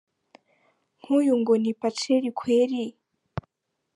[1.01, 2.93] Nk uyu ngo ni Paceli kwerii